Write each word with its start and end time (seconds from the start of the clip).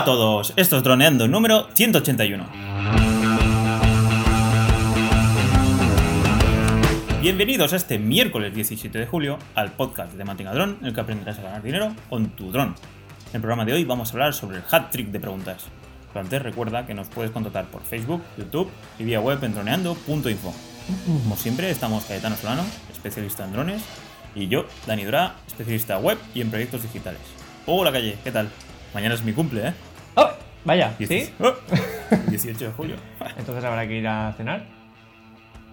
a 0.00 0.04
todos, 0.04 0.54
esto 0.56 0.78
es 0.78 0.82
Droneando 0.82 1.28
número 1.28 1.68
181. 1.74 2.46
Bienvenidos 7.20 7.74
a 7.74 7.76
este 7.76 7.98
miércoles 7.98 8.54
17 8.54 8.98
de 8.98 9.06
julio 9.06 9.38
al 9.54 9.72
podcast 9.72 10.14
de 10.14 10.24
Mantenga 10.24 10.54
Drone, 10.54 10.76
en 10.80 10.86
el 10.86 10.94
que 10.94 11.02
aprenderás 11.02 11.38
a 11.40 11.42
ganar 11.42 11.62
dinero 11.62 11.94
con 12.08 12.30
tu 12.30 12.50
dron. 12.50 12.68
En 12.68 13.34
el 13.34 13.40
programa 13.42 13.66
de 13.66 13.74
hoy 13.74 13.84
vamos 13.84 14.08
a 14.08 14.12
hablar 14.12 14.32
sobre 14.32 14.56
el 14.56 14.62
hat 14.70 14.90
trick 14.90 15.08
de 15.08 15.20
preguntas. 15.20 15.66
Pero 16.14 16.24
antes 16.24 16.40
recuerda 16.40 16.86
que 16.86 16.94
nos 16.94 17.08
puedes 17.08 17.30
contactar 17.30 17.66
por 17.66 17.82
Facebook, 17.82 18.22
YouTube 18.38 18.70
y 18.98 19.04
vía 19.04 19.20
web 19.20 19.44
en 19.44 19.52
droneando.info. 19.52 20.54
Como 21.24 21.36
siempre, 21.36 21.70
estamos 21.70 22.06
Cayetano 22.06 22.36
Solano, 22.36 22.64
especialista 22.90 23.44
en 23.44 23.52
drones, 23.52 23.82
y 24.34 24.48
yo, 24.48 24.64
Dani 24.86 25.04
Dura, 25.04 25.34
especialista 25.46 25.98
web 25.98 26.16
y 26.34 26.40
en 26.40 26.48
proyectos 26.48 26.84
digitales. 26.84 27.20
Hola 27.66 27.92
Calle, 27.92 28.16
¿qué 28.24 28.32
tal? 28.32 28.48
Mañana 28.94 29.14
es 29.14 29.22
mi 29.22 29.32
cumple, 29.32 29.68
¿eh? 29.68 29.74
¡Oh! 30.22 30.30
Vaya, 30.64 30.94
¿sí? 30.98 31.04
Dieci- 31.06 31.32
¡Oh! 31.40 31.54
18 32.30 32.64
de 32.66 32.72
julio. 32.72 32.96
Entonces 33.36 33.64
habrá 33.64 33.86
que 33.86 33.96
ir 33.96 34.06
a 34.08 34.32
cenar. 34.36 34.66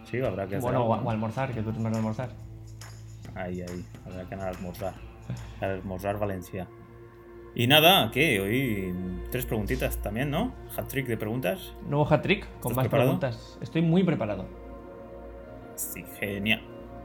Sí, 0.10 0.22
habrá 0.22 0.48
que 0.48 0.56
hacer 0.56 0.62
Bueno, 0.62 0.86
o, 0.86 1.10
almorzar, 1.10 1.52
que 1.54 1.62
tú 1.62 1.70
eres 1.70 1.82
más 1.82 1.92
de 1.92 1.98
almorzar. 1.98 2.30
Ahí, 3.36 3.62
ahí, 3.62 3.86
habrá 4.06 4.24
que 4.28 4.36
anar 4.36 4.48
a 4.48 4.52
almorzar. 4.52 4.94
A 5.62 5.66
almorzar 5.66 6.18
Valencia. 6.18 6.68
Y 7.56 7.68
nada, 7.68 8.12
¿qué? 8.12 8.40
Hoy 8.40 8.94
tres 9.32 9.46
preguntitas 9.46 9.98
también, 9.98 10.30
¿no? 10.30 10.54
Hat 10.78 10.88
trick 10.88 11.08
de 11.08 11.18
preguntas. 11.18 11.74
Nuevo 11.88 12.08
hat 12.12 12.22
trick 12.22 12.44
con 12.60 12.72
¿Estás 12.72 12.76
más 12.76 12.84
preparado? 12.86 13.10
preguntas. 13.20 13.58
Estoy 13.62 13.82
muy 13.82 14.04
preparado. 14.04 14.46
Sí, 15.76 16.06
genial. 16.20 16.62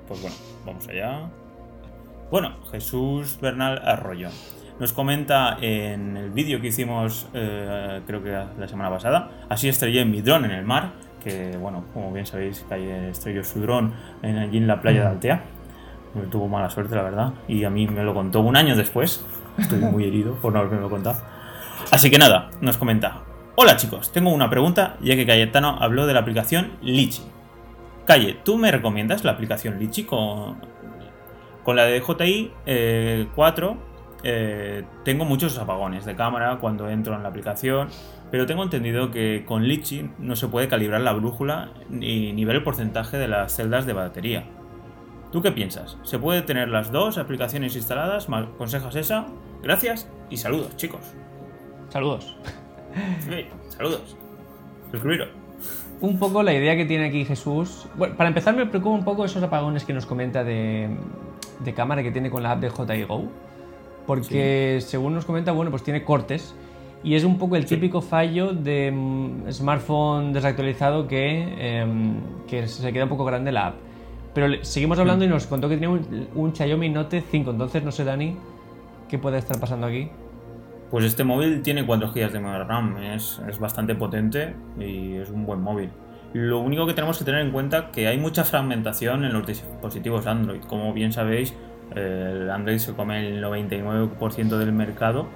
Pues 0.07 0.21
bueno, 0.21 0.37
vamos 0.67 0.87
allá. 0.89 1.31
Bueno, 2.31 2.57
Jesús 2.71 3.39
Bernal 3.41 3.79
Arroyo 3.85 4.29
nos 4.79 4.93
comenta 4.93 5.59
en 5.61 6.17
el 6.17 6.31
vídeo 6.31 6.61
que 6.61 6.69
hicimos, 6.69 7.29
eh, 7.35 8.01
creo 8.07 8.23
que 8.23 8.31
la 8.31 8.69
semana 8.69 8.91
pasada, 8.91 9.31
así 9.49 9.69
estrellé 9.69 10.05
mi 10.05 10.23
dron 10.23 10.45
en 10.45 10.51
el 10.53 10.65
mar, 10.65 10.93
que 11.23 11.57
bueno, 11.57 11.85
como 11.93 12.13
bien 12.13 12.27
sabéis, 12.27 12.65
Calle 12.69 13.11
estrelló 13.11 13.45
su 13.45 13.61
dron 13.61 13.95
en, 14.23 14.39
allí 14.39 14.59
en 14.59 14.67
la 14.67 14.81
playa 14.81 15.03
de 15.03 15.07
Altea. 15.09 15.45
No 16.15 16.23
tuvo 16.23 16.49
mala 16.49 16.69
suerte, 16.69 16.95
la 16.95 17.03
verdad, 17.03 17.33
y 17.49 17.65
a 17.65 17.71
mí 17.71 17.87
me 17.87 18.05
lo 18.05 18.13
contó 18.13 18.41
un 18.41 18.57
año 18.57 18.77
después. 18.77 19.25
Estoy 19.57 19.79
muy 19.79 20.05
herido 20.05 20.35
por 20.35 20.53
no 20.53 20.61
haberme 20.61 20.89
contado. 20.89 21.23
Así 21.91 22.11
que 22.11 22.19
nada, 22.19 22.51
nos 22.61 22.77
comenta. 22.77 23.23
Hola 23.55 23.77
chicos, 23.77 24.13
tengo 24.13 24.31
una 24.31 24.51
pregunta, 24.51 24.97
ya 25.01 25.15
que 25.15 25.27
Cayetano 25.27 25.77
habló 25.81 26.07
de 26.07 26.15
la 26.15 26.21
aplicación 26.21 26.73
Litchi. 26.83 27.23
Calle, 28.05 28.37
¿tú 28.43 28.59
me 28.59 28.71
recomiendas 28.73 29.25
la 29.25 29.33
aplicación 29.33 29.79
Litchi 29.79 30.05
con, 30.05 30.57
con 31.63 31.77
la 31.77 31.85
de 31.85 32.01
JI 32.01 32.51
eh, 32.67 33.29
4? 33.35 33.92
Eh, 34.23 34.85
tengo 35.05 35.25
muchos 35.25 35.59
apagones 35.59 36.05
de 36.05 36.15
cámara 36.15 36.59
cuando 36.61 36.89
entro 36.89 37.15
en 37.15 37.23
la 37.23 37.29
aplicación, 37.29 37.89
pero 38.31 38.47
tengo 38.47 38.63
entendido 38.63 39.11
que 39.11 39.45
con 39.47 39.67
Litchi 39.67 40.11
no 40.19 40.37
se 40.37 40.49
puede 40.49 40.69
calibrar 40.69 41.01
la 41.01 41.13
brújula 41.13 41.71
ni, 41.89 42.33
ni 42.33 42.45
ver 42.45 42.57
el 42.57 42.63
porcentaje 42.63 43.19
de 43.19 43.29
las 43.29 43.55
celdas 43.55 43.87
de 43.87 43.93
batería. 43.93 44.45
¿Tú 45.33 45.41
qué 45.43 45.51
piensas? 45.51 45.97
¿Se 46.03 46.19
puede 46.19 46.43
tener 46.43 46.69
las 46.69 46.93
dos 46.93 47.19
aplicaciones 47.19 47.75
instaladas? 47.75 48.29
¿Me 48.29 48.37
aconsejas 48.37 48.95
esa? 48.97 49.27
Gracias 49.63 50.09
y 50.29 50.37
saludos, 50.37 50.77
chicos. 50.77 51.01
Saludos. 51.89 52.37
Sí, 53.21 53.47
saludos. 53.71 54.17
Suscribiros. 54.91 55.31
Un 56.03 56.19
poco 56.19 56.43
la 56.43 56.53
idea 56.53 56.77
que 56.77 56.85
tiene 56.85 57.07
aquí 57.07 57.25
Jesús. 57.25 57.87
Bueno, 57.97 58.17
para 58.17 58.29
empezar, 58.29 58.55
me 58.55 58.67
preocupa 58.67 58.95
un 58.95 59.05
poco 59.05 59.25
esos 59.25 59.43
apagones 59.43 59.85
que 59.85 59.95
nos 59.95 60.05
comenta 60.05 60.45
de, 60.45 60.95
de 61.61 61.75
cámara 61.75 62.03
que 62.03 62.11
tiene 62.11 62.29
con 62.29 62.43
la 62.43 62.53
app 62.53 62.61
de 62.61 62.69
JI 62.69 63.07
Porque 64.07 64.79
según 64.81 65.15
nos 65.15 65.25
comenta, 65.25 65.53
bueno, 65.53 65.71
pues 65.71 65.83
tiene 65.83 66.05
cortes. 66.05 66.55
Y 67.05 67.15
es 67.17 67.25
un 67.25 67.37
poco 67.39 67.57
el 67.57 67.67
Sí. 67.67 67.75
típico 67.75 68.01
fallo 68.01 68.53
de 68.53 68.93
mm, 68.93 69.51
smartphone 69.51 70.33
desactualizado 70.33 71.09
que, 71.09 71.81
em, 71.81 72.15
que 72.47 72.69
se 72.69 72.93
queda 72.93 73.05
un 73.05 73.11
poco 73.11 73.25
grande 73.25 73.51
la 73.53 73.69
app. 73.69 73.75
Pero 74.35 74.65
seguimos 74.65 74.99
hablando 74.99 75.25
y 75.25 75.29
nos 75.29 75.47
contó 75.47 75.69
que 75.69 75.75
tenía 75.75 75.91
un, 75.91 76.29
un 76.35 76.55
Xiaomi 76.55 76.89
Note 76.89 77.23
5. 77.29 77.51
Entonces, 77.51 77.83
no 77.85 77.91
sé, 77.91 78.05
Dani, 78.05 78.37
¿qué 79.09 79.19
puede 79.19 79.39
estar 79.39 79.59
pasando 79.61 79.87
aquí? 79.87 80.09
Pues 80.91 81.05
este 81.05 81.25
móvil 81.25 81.63
tiene 81.63 81.85
4 81.87 82.13
GB 82.13 82.31
de 82.33 82.65
RAM, 82.65 82.97
es, 82.99 83.41
es 83.49 83.59
bastante 83.59 83.95
potente 83.95 84.55
y 84.79 85.15
es 85.17 85.31
un 85.31 85.45
buen 85.45 85.61
móvil. 85.61 85.91
Lo 86.35 86.61
único 86.61 86.87
que 86.87 86.95
tenemos 86.95 87.19
que 87.19 87.25
tener 87.25 87.41
en 87.41 87.51
cuenta 87.51 87.91
que 87.91 88.07
hay 88.09 88.17
mucha 88.19 88.45
fragmentación 88.45 89.25
en 89.25 89.33
los 89.33 89.47
dispositivos 89.47 90.27
Android. 90.27 90.61
Como 90.63 90.93
bien 90.93 91.13
sabéis, 91.13 91.51
eh, 91.51 91.55
el 91.97 92.51
Android 92.51 92.79
se 92.79 92.93
come 92.95 93.27
el 93.29 93.43
99% 93.43 94.59
del 94.59 94.73
mercado 94.73 95.27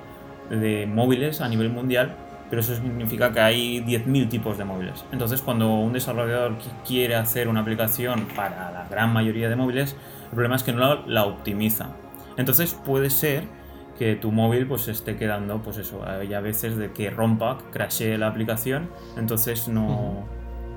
de 0.50 0.86
móviles 0.86 1.40
a 1.40 1.48
nivel 1.48 1.70
mundial, 1.70 2.14
pero 2.48 2.60
eso 2.60 2.74
significa 2.76 3.32
que 3.32 3.40
hay 3.40 3.80
10.000 3.80 4.28
tipos 4.28 4.56
de 4.58 4.64
móviles. 4.64 5.04
Entonces, 5.12 5.42
cuando 5.42 5.74
un 5.74 5.92
desarrollador 5.92 6.52
qui- 6.58 6.70
quiere 6.86 7.16
hacer 7.16 7.48
una 7.48 7.60
aplicación 7.60 8.26
para 8.36 8.70
la 8.70 8.86
gran 8.88 9.12
mayoría 9.12 9.48
de 9.48 9.56
móviles, 9.56 9.96
el 10.24 10.30
problema 10.30 10.54
es 10.56 10.62
que 10.62 10.72
no 10.72 10.78
la, 10.80 11.02
la 11.06 11.24
optimiza. 11.24 11.88
Entonces, 12.36 12.74
puede 12.74 13.10
ser 13.10 13.44
que 13.98 14.14
tu 14.14 14.30
móvil 14.30 14.66
pues 14.66 14.86
esté 14.88 15.16
quedando, 15.16 15.62
pues 15.62 15.78
eso, 15.78 16.06
hay 16.06 16.34
a 16.34 16.40
veces 16.40 16.76
de 16.76 16.92
que 16.92 17.08
rompa, 17.10 17.58
crashee 17.72 18.16
la 18.18 18.28
aplicación, 18.28 18.90
entonces 19.16 19.68
no, 19.68 20.26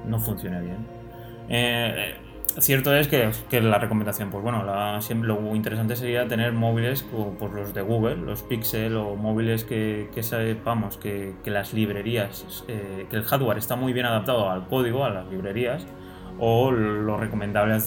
no 0.08 0.20
funciona 0.20 0.62
bien. 0.62 0.78
Eh, 1.50 2.16
cierto 2.60 2.96
es 2.96 3.08
que, 3.08 3.32
que 3.50 3.62
la 3.62 3.78
recomendación, 3.80 4.30
pues 4.30 4.44
bueno, 4.44 4.64
lo 4.64 5.56
interesante 5.56 5.96
sería 5.96 6.28
tener 6.28 6.54
móviles 6.54 7.04
como 7.04 7.32
pues 7.34 7.52
los 7.54 7.74
de 7.74 7.82
Google, 7.82 8.18
los 8.18 8.44
Pixel 8.44 8.96
o 8.96 9.16
móviles 9.16 9.64
que, 9.64 10.10
que 10.14 10.24
sepamos 10.24 10.98
que, 10.98 11.34
que 11.44 11.52
las 11.52 11.74
librerías, 11.74 12.64
eh, 12.68 13.08
que 13.10 13.16
el 13.18 13.24
hardware 13.24 13.58
está 13.58 13.76
muy 13.76 13.94
bien 13.94 14.06
adaptado 14.06 14.50
al 14.50 14.68
código, 14.68 15.06
a 15.06 15.10
las 15.10 15.28
librerías, 15.28 15.86
o 16.40 16.72
lo 16.72 17.18
recomendable 17.18 17.78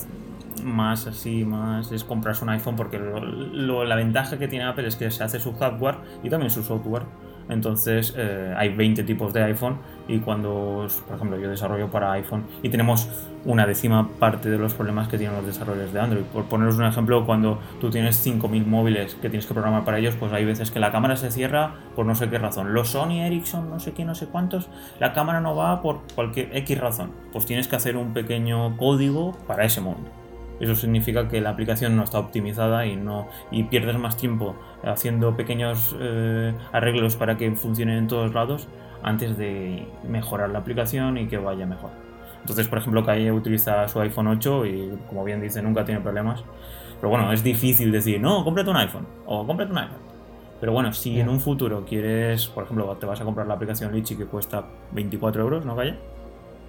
más 0.63 1.07
así, 1.07 1.45
más 1.45 1.91
es 1.93 2.05
comprarse 2.05 2.45
un 2.45 2.51
iPhone 2.51 2.77
porque 2.77 2.99
lo- 2.99 3.85
la 3.85 3.97
ventaja 3.97 4.39
que 4.39 4.49
tiene 4.49 4.65
Apple 4.67 4.87
es 4.87 4.97
que 4.97 5.11
se 5.11 5.25
hace 5.25 5.41
su 5.41 5.55
hardware 5.55 5.97
y 6.23 6.29
también 6.31 6.51
su 6.51 6.63
software. 6.63 7.05
Entonces 7.49 8.15
eh, 8.17 8.55
hay 8.57 8.69
20 8.75 9.03
tipos 9.03 9.33
de 9.33 9.43
iPhone 9.43 9.79
y 10.09 10.19
cuando, 10.21 10.87
por 11.07 11.17
ejemplo, 11.17 11.39
yo 11.39 11.49
desarrollo 11.49 11.89
para 11.91 12.13
iPhone 12.13 12.45
y 12.63 12.69
tenemos 12.69 13.09
una 13.45 13.67
décima 13.67 14.09
parte 14.19 14.51
de 14.51 14.59
los 14.59 14.75
problemas 14.75 15.09
que 15.09 15.19
tienen 15.19 15.37
los 15.37 15.47
desarrolladores 15.47 15.93
de 15.93 16.01
Android. 16.01 16.25
Por 16.25 16.45
poneros 16.45 16.77
un 16.77 16.85
ejemplo, 16.85 17.27
cuando 17.27 17.59
tú 17.81 17.91
tienes 17.91 18.25
5.000 18.25 18.67
móviles 18.67 19.15
que 19.17 19.29
tienes 19.29 19.47
que 19.47 19.55
programar 19.55 19.85
para 19.85 19.99
ellos, 19.99 20.15
pues 20.17 20.33
hay 20.33 20.45
veces 20.45 20.71
que 20.71 20.81
la 20.81 20.93
cámara 20.93 21.17
se 21.17 21.31
cierra 21.31 21.75
por 21.97 22.07
no 22.07 22.15
sé 22.15 22.29
qué 22.29 22.39
razón. 22.39 22.75
Los 22.75 22.91
Sony 22.91 23.21
Ericsson, 23.21 23.71
no 23.71 23.81
sé 23.81 23.93
qué, 23.93 24.05
no 24.05 24.15
sé 24.15 24.27
cuántos, 24.27 24.69
la 25.01 25.13
cámara 25.13 25.41
no 25.41 25.57
va 25.57 25.83
por 25.83 26.01
cualquier 26.15 26.57
X 26.57 26.79
razón. 26.79 27.13
Pues 27.33 27.47
tienes 27.47 27.69
que 27.69 27.77
hacer 27.77 27.97
un 27.97 28.13
pequeño 28.13 28.77
código 28.77 29.33
para 29.47 29.65
ese 29.65 29.81
mundo. 29.81 30.11
Eso 30.61 30.77
significa 30.77 31.29
que 31.29 31.41
la 31.41 31.51
aplicación 31.51 31.97
no 31.97 32.05
está 32.05 32.21
optimizada 32.21 32.87
y 32.87 32.95
no 32.95 33.27
y 33.51 33.65
pierdes 33.65 33.99
más 33.99 34.17
tiempo 34.17 34.55
haciendo 34.85 35.37
pequeños 35.37 35.97
eh, 35.99 36.55
arreglos 36.71 37.17
para 37.17 37.37
que 37.37 37.51
funcione 37.57 37.99
en 37.99 38.07
todos 38.07 38.33
lados 38.33 38.69
antes 39.03 39.37
de 39.37 39.87
mejorar 40.09 40.51
la 40.51 40.61
aplicación 40.61 41.19
y 41.19 41.27
que 41.27 41.39
vaya 41.39 41.67
mejor. 41.67 41.91
Entonces, 42.41 42.67
por 42.69 42.79
ejemplo, 42.79 43.05
Calle 43.05 43.31
utiliza 43.31 43.87
su 43.89 44.01
iPhone 44.01 44.27
8 44.29 44.67
y, 44.67 44.99
como 45.09 45.23
bien 45.25 45.41
dice, 45.41 45.63
nunca 45.63 45.85
tiene 45.85 46.01
problemas. 46.01 46.43
Pero 47.01 47.11
bueno, 47.11 47.33
es 47.33 47.43
difícil 47.43 47.91
decir, 47.93 48.21
no, 48.21 48.45
cómprate 48.45 48.71
un 48.71 48.77
iPhone 48.77 49.07
o 49.27 49.47
cómprate 49.47 49.73
un 49.73 49.79
iPhone. 49.79 49.99
Pero 50.61 50.73
bueno, 50.73 50.93
si 50.93 51.19
en 51.21 51.29
un 51.29 51.41
futuro 51.41 51.85
quieres, 51.85 52.47
por 52.47 52.65
ejemplo, 52.65 52.87
te 52.97 53.07
vas 53.07 53.21
a 53.21 53.25
comprar 53.25 53.47
la 53.49 53.55
aplicación 53.55 53.93
Litchi 53.93 54.15
que 54.17 54.27
cuesta 54.27 54.65
24 54.93 55.43
euros, 55.43 55.65
¿no, 55.67 55.75
Calle? 55.75 55.97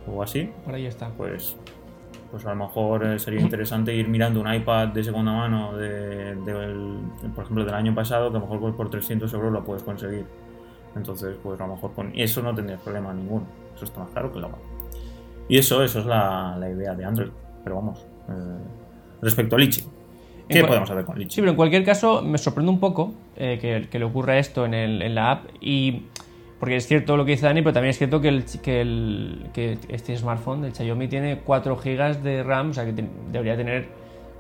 O 0.08 0.22
así, 0.24 0.50
Por 0.66 0.74
ahí 0.74 0.86
está. 0.88 1.10
pues, 1.16 1.56
pues 2.32 2.44
a 2.48 2.50
lo 2.50 2.56
mejor 2.56 3.06
eh, 3.06 3.20
sería 3.20 3.40
interesante 3.42 3.94
ir 3.96 4.08
mirando 4.10 4.42
un 4.42 4.52
iPad 4.52 4.88
de 4.90 5.04
segunda 5.04 5.32
mano, 5.32 5.78
de, 5.78 6.36
del- 6.36 7.00
por 7.36 7.44
ejemplo, 7.44 7.64
del 7.66 7.74
año 7.76 7.94
pasado, 7.94 8.32
que 8.32 8.38
a 8.38 8.40
lo 8.40 8.48
mejor 8.48 8.76
por 8.76 8.90
300 8.90 9.32
euros 9.34 9.52
lo 9.54 9.64
puedes 9.64 9.84
conseguir. 9.84 10.26
Entonces, 10.96 11.36
pues 11.42 11.60
a 11.60 11.68
lo 11.68 11.76
mejor 11.76 11.94
con 11.94 12.12
eso 12.16 12.42
no 12.42 12.54
tendrías 12.54 12.82
problema 12.82 13.14
ninguno. 13.14 13.46
Eso 13.76 13.86
está 13.86 14.02
más 14.02 14.10
claro 14.12 14.32
que 14.32 14.38
el 14.40 14.46
agua. 14.46 14.60
Y 15.50 15.58
eso, 15.58 15.84
eso 15.84 16.00
es 16.00 16.06
la, 16.06 16.56
la 16.60 16.70
idea 16.70 16.94
de 16.94 17.04
Android. 17.06 17.30
Pero 17.64 17.76
vamos, 17.78 18.06
eh, 18.30 18.34
respecto 19.22 19.56
a 19.56 19.60
Litchi, 19.60 19.82
¿qué 20.50 20.60
En 20.60 20.66
podemos 20.66 20.90
hacer 20.90 21.04
con 21.06 21.18
Litchi? 21.18 21.36
Sí, 21.36 21.42
pero 21.42 21.52
en 21.52 21.58
cualquier 21.58 21.84
caso 21.84 22.22
me 22.22 22.38
sorprende 22.38 22.72
un 22.72 22.80
poco 22.80 23.14
eh, 23.36 23.58
que, 23.60 23.88
que 23.90 24.00
le 24.00 24.06
ocurra 24.06 24.38
esto 24.38 24.66
en, 24.66 24.74
el- 24.74 25.02
en 25.02 25.16
la 25.16 25.32
app 25.32 25.46
y 25.62 26.04
porque 26.60 26.78
es 26.78 26.88
cierto 26.88 27.18
lo 27.18 27.26
que 27.26 27.32
dice 27.32 27.46
Dani, 27.46 27.62
pero 27.62 27.74
también 27.74 27.90
es 27.90 27.98
cierto 27.98 28.22
que, 28.22 28.30
el, 28.30 28.46
que, 28.62 28.82
el- 28.82 29.48
que 29.54 29.78
este 29.90 30.16
smartphone, 30.16 30.64
el 30.66 30.74
Xiaomi, 30.74 31.08
tiene 31.10 31.40
4 31.44 31.76
GB 31.76 32.22
de 32.22 32.44
RAM, 32.44 32.70
o 32.70 32.74
sea 32.74 32.86
que 32.86 32.94
te- 32.94 33.10
debería 33.32 33.58
tener, 33.58 33.88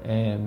eh, 0.06 0.38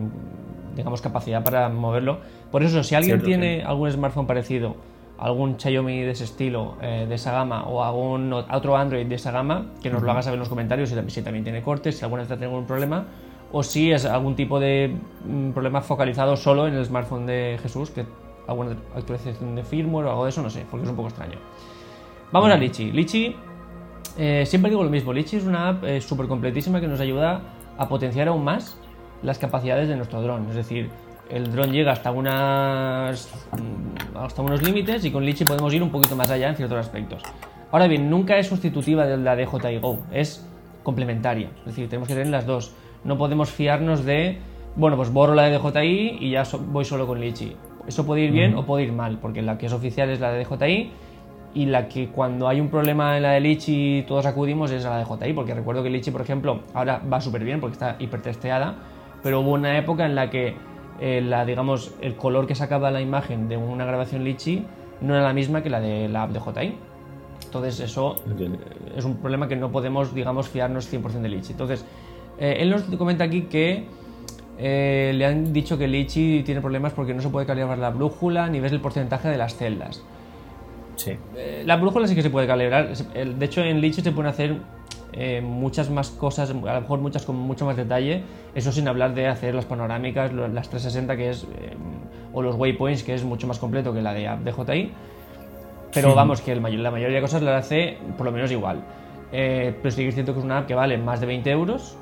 digamos, 0.75 1.03
capacidad 1.03 1.43
para 1.45 1.69
moverlo. 1.69 2.19
Por 2.51 2.63
eso, 2.63 2.83
si 2.83 2.95
alguien 2.95 3.17
Cierto, 3.17 3.27
tiene 3.27 3.63
algún 3.63 3.91
smartphone 3.91 4.27
parecido, 4.27 4.77
algún 5.19 5.59
Xiaomi 5.59 6.03
de 6.03 6.11
ese 6.11 6.25
estilo, 6.25 6.75
eh, 6.83 7.07
de 7.09 7.15
esa 7.15 7.33
gama, 7.33 7.65
o 7.65 7.83
algún 7.83 8.33
otro 8.33 8.77
Android 8.77 9.07
de 9.07 9.15
esa 9.15 9.31
gama, 9.31 9.67
que 9.83 9.91
nos 9.91 10.03
lo 10.03 10.11
haga 10.11 10.23
saber 10.23 10.35
en 10.37 10.41
los 10.41 10.49
comentarios 10.49 10.89
si, 10.91 10.95
también- 10.95 11.11
si 11.15 11.23
también 11.23 11.45
tiene 11.45 11.63
cortes, 11.63 11.97
si 11.99 12.05
alguna 12.05 12.23
vez 12.23 12.31
ha 12.31 12.35
tenido 12.35 12.51
algún 12.53 12.67
problema, 12.67 13.05
o 13.53 13.63
si 13.63 13.93
es 13.93 14.05
algún 14.05 14.35
tipo 14.37 14.61
de 14.61 14.95
mm, 15.25 15.51
problema 15.53 15.81
focalizado 15.81 16.37
solo 16.37 16.67
en 16.67 16.75
el 16.75 16.85
smartphone 16.85 17.27
de 17.27 17.59
Jesús, 17.63 17.91
que 17.91 18.05
alguna 18.47 18.77
actualización 18.95 19.55
de 19.55 19.63
firmware 19.65 20.07
o 20.07 20.11
algo 20.11 20.25
de 20.25 20.31
eso, 20.31 20.43
no 20.43 20.51
sé, 20.51 20.65
porque 20.71 20.85
es 20.85 20.91
un 20.91 20.97
poco 20.97 21.09
extraño. 21.09 21.39
Vamos 22.33 22.51
a 22.51 22.57
Litchi. 22.57 22.93
Litchi, 22.93 23.35
eh, 24.19 24.45
siempre 24.47 24.71
digo 24.71 24.83
lo 24.85 24.91
mismo, 24.91 25.13
Litchi 25.13 25.37
es 25.37 25.45
una 25.45 25.69
app 25.71 25.85
eh, 25.85 26.01
súper 26.01 26.27
completísima 26.27 26.81
que 26.81 26.89
nos 26.89 27.01
ayuda 27.01 27.41
a 27.79 27.89
potenciar 27.89 28.29
aún 28.29 28.45
más 28.45 28.79
las 29.23 29.39
capacidades 29.39 29.89
de 29.89 29.97
nuestro 29.97 30.21
dron. 30.23 30.49
Es 30.51 30.57
decir, 30.57 30.91
el 31.31 31.53
dron 31.53 31.73
llega 31.73 31.93
hasta, 31.93 32.11
unas, 32.11 33.29
mm, 33.53 34.17
hasta 34.17 34.43
unos 34.43 34.63
límites 34.63 35.05
y 35.05 35.11
con 35.11 35.25
Litchi 35.25 35.45
podemos 35.45 35.73
ir 35.75 35.83
un 35.83 35.91
poquito 35.91 36.17
más 36.17 36.31
allá 36.31 36.49
en 36.49 36.57
ciertos 36.57 36.79
aspectos. 36.79 37.23
Ahora 37.73 37.89
bien, 37.89 38.09
nunca 38.09 38.39
es 38.39 38.47
sustitutiva 38.47 39.07
de 39.07 39.17
la 39.17 39.35
DJI 39.37 39.79
Go, 39.79 39.99
es 40.13 40.47
complementaria. 40.83 41.51
Es 41.61 41.67
decir, 41.67 41.89
tenemos 41.89 42.09
que 42.09 42.15
tener 42.15 42.29
las 42.29 42.47
dos. 42.47 42.73
No 43.05 43.19
podemos 43.19 43.51
fiarnos 43.51 44.05
de, 44.05 44.39
bueno, 44.77 44.97
pues 44.97 45.13
borro 45.13 45.35
la 45.35 45.45
de 45.45 45.59
DJI 45.59 46.19
y 46.21 46.31
ya 46.31 46.45
voy 46.69 46.85
solo 46.85 47.07
con 47.07 47.21
Litchi. 47.21 47.57
Eso 47.89 48.07
puede 48.07 48.23
ir 48.23 48.33
bien 48.33 48.57
o 48.57 48.65
puede 48.65 48.85
ir 48.85 48.93
mal, 48.93 49.19
porque 49.21 49.43
la 49.43 49.59
que 49.59 49.67
es 49.67 49.73
oficial 49.73 50.11
es 50.11 50.21
la 50.21 50.31
de 50.33 50.45
DJI 50.45 50.91
y 51.55 51.67
la 51.67 51.89
que 51.89 52.09
cuando 52.09 52.49
hay 52.49 52.61
un 52.61 52.69
problema 52.69 53.17
en 53.17 53.23
la 53.23 53.33
de 53.33 53.41
Litchi 53.41 54.05
todos 54.07 54.27
acudimos 54.27 54.71
es 54.71 54.85
la 54.85 54.99
de 54.99 55.05
DJI, 55.05 55.33
porque 55.33 55.55
recuerdo 55.55 55.83
que 55.83 55.91
Litchi, 55.91 56.11
por 56.11 56.21
ejemplo, 56.21 56.61
ahora 56.73 57.01
va 57.13 57.21
súper 57.21 57.43
bien 57.43 57.61
porque 57.61 57.75
está 57.75 57.97
hipertesteada, 57.99 58.77
pero 59.23 59.41
hubo 59.41 59.53
una 59.53 59.77
época 59.79 60.07
en 60.07 60.15
la 60.15 60.31
que 60.31 60.55
eh, 61.01 61.21
la, 61.21 61.45
digamos, 61.45 61.93
el 62.01 62.17
color 62.17 62.47
que 62.47 62.55
sacaba 62.55 62.91
la 62.91 63.01
imagen 63.01 63.49
de 63.49 63.57
una 63.57 63.85
grabación 63.85 64.25
Litchi 64.25 64.65
no 65.01 65.15
era 65.15 65.25
la 65.25 65.33
misma 65.33 65.63
que 65.63 65.71
la 65.71 65.81
de 65.81 66.09
la 66.09 66.25
app 66.25 66.31
de 66.31 66.41
DJI. 66.41 66.75
Entonces 67.45 67.81
eso 67.81 68.17
es 68.97 69.05
un 69.05 69.17
problema 69.17 69.49
que 69.49 69.57
no 69.57 69.71
podemos, 69.71 70.15
digamos, 70.15 70.49
fiarnos 70.49 70.93
100% 70.93 71.21
de 71.21 71.29
Litchi. 71.29 71.53
Entonces, 71.53 71.85
eh, 72.39 72.57
él 72.61 72.71
nos 72.71 72.83
comenta 72.83 73.25
aquí 73.25 73.43
que 73.43 73.87
eh, 74.59 75.13
le 75.15 75.27
han 75.27 75.53
dicho 75.53 75.79
que 75.79 75.87
Litchi 75.87 76.43
tiene 76.43 76.61
problemas 76.61 76.93
porque 76.93 77.15
no 77.15 77.23
se 77.23 77.29
puede 77.29 77.47
calibrar 77.47 77.79
la 77.79 77.91
brújula 77.91 78.49
ni 78.49 78.61
ves 78.61 78.73
el 78.73 78.81
porcentaje 78.81 79.29
de 79.29 79.37
las 79.37 79.57
celdas. 79.57 80.03
Sí. 80.97 81.13
Eh, 81.37 81.63
la 81.67 81.77
brújula 81.77 82.07
sí 82.07 82.15
que 82.15 82.23
se 82.23 82.31
puede 82.31 82.47
calibrar. 82.47 82.95
De 82.97 83.45
hecho, 83.45 83.63
en 83.63 83.81
Litchi 83.81 84.01
se 84.01 84.13
pueden 84.13 84.31
hacer 84.31 84.57
muchas 85.43 85.89
más 85.89 86.11
cosas, 86.11 86.51
a 86.51 86.53
lo 86.53 86.81
mejor 86.81 87.01
muchas 87.01 87.25
con 87.25 87.37
mucho 87.37 87.65
más 87.65 87.77
detalle. 87.77 88.23
Eso 88.55 88.73
sin 88.73 88.87
hablar 88.89 89.15
de 89.15 89.29
hacer 89.29 89.55
las 89.55 89.65
panorámicas, 89.65 90.33
las 90.33 90.69
360 90.69 91.17
que 91.17 91.31
es, 91.31 91.47
o 92.33 92.43
los 92.43 92.55
waypoints 92.57 93.03
que 93.03 93.15
es 93.15 93.25
mucho 93.25 93.47
más 93.47 93.59
completo 93.59 93.95
que 93.95 94.03
la 94.03 94.13
de 94.13 94.29
DJI. 94.45 94.93
Pero 95.95 96.15
vamos, 96.15 96.43
que 96.43 96.55
la 96.55 96.91
mayoría 96.91 97.17
de 97.17 97.21
cosas 97.23 97.43
las 97.43 97.65
hace 97.65 97.97
por 98.19 98.27
lo 98.27 98.33
menos 98.33 98.51
igual. 98.53 98.83
Eh, 99.33 99.75
pero 99.83 99.91
sí 99.91 100.03
que 100.03 100.09
es 100.09 100.15
cierto 100.15 100.33
que 100.33 100.41
es 100.41 100.45
una 100.45 100.59
app 100.59 100.67
que 100.67 100.75
vale 100.75 100.99
más 100.99 101.21
de 101.21 101.27
20 101.27 101.51
euros. 101.51 101.97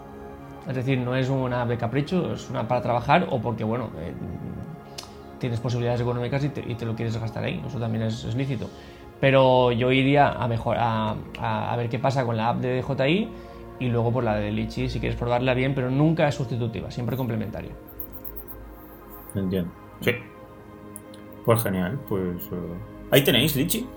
Es 0.68 0.74
decir, 0.74 0.98
no 0.98 1.14
es 1.14 1.28
una 1.28 1.62
app 1.62 1.68
de 1.68 1.76
capricho, 1.76 2.32
es 2.32 2.48
una 2.50 2.66
para 2.66 2.80
trabajar 2.82 3.26
o 3.30 3.40
porque, 3.40 3.64
bueno, 3.64 3.90
eh, 3.98 4.12
tienes 5.38 5.60
posibilidades 5.60 6.00
económicas 6.00 6.42
y 6.44 6.48
te, 6.48 6.84
lo 6.86 6.94
quieres 6.94 7.16
gastar 7.18 7.44
ahí. 7.44 7.62
Eso 7.66 7.78
también 7.78 8.04
es, 8.04 8.34
lícito. 8.34 8.68
Pero 9.24 9.72
yo 9.72 9.90
iría 9.90 10.28
a, 10.28 11.76
ver 11.78 11.88
qué 11.88 11.98
pasa 11.98 12.26
con 12.26 12.36
la 12.36 12.50
app 12.50 12.60
de 12.60 12.82
DJI 12.82 13.28
y 13.78 13.88
luego 13.88 14.12
por 14.12 14.22
la 14.22 14.36
de 14.36 14.52
Litchi 14.52 14.90
si 14.90 15.00
quieres 15.00 15.18
probarla 15.18 15.54
bien, 15.54 15.74
pero 15.74 15.88
nunca 15.88 16.28
es 16.28 16.34
sustitutiva, 16.34 16.90
siempre 16.90 17.16
complementaria. 17.16 17.70
Entiendo. 19.34 19.70
Sí. 20.02 20.10
Pues 21.42 21.62
genial, 21.62 21.98
pues... 22.06 22.36
Eh, 22.52 22.74
Ahí 23.12 23.24
tenéis, 23.24 23.56
Lichi. 23.56 23.88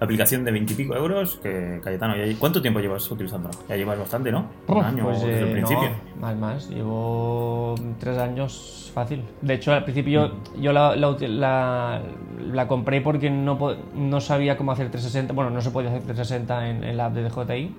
Aplicación 0.00 0.44
de 0.44 0.52
20 0.52 0.72
y 0.72 0.76
pico 0.76 0.94
euros. 0.94 1.40
Que 1.42 1.80
Cayetano, 1.82 2.14
¿cuánto 2.38 2.62
tiempo 2.62 2.78
llevas 2.78 3.10
utilizándola? 3.10 3.54
Ya 3.68 3.76
llevas 3.76 3.98
bastante, 3.98 4.30
¿no? 4.30 4.46
Un 4.68 4.84
año 4.84 5.04
pues, 5.04 5.20
desde 5.22 5.40
el 5.40 5.48
eh, 5.48 5.52
principio. 5.52 5.90
más, 6.20 6.36
más. 6.36 6.70
Llevo 6.70 7.74
tres 7.98 8.16
años 8.18 8.92
fácil. 8.94 9.22
De 9.42 9.54
hecho, 9.54 9.72
al 9.72 9.82
principio 9.82 10.32
yo 10.60 10.72
la, 10.72 10.94
la, 10.94 12.68
compré 12.68 13.00
porque 13.00 13.28
no, 13.28 13.58
no 13.94 14.20
sabía 14.20 14.56
cómo 14.56 14.70
hacer 14.70 14.88
360. 14.90 15.32
Bueno, 15.32 15.50
no 15.50 15.60
se 15.60 15.70
podía 15.70 15.90
hacer 15.90 16.02
360 16.02 16.68
en, 16.68 16.96
la 16.96 17.06
app 17.06 17.14
de 17.14 17.28
DJI. 17.28 17.74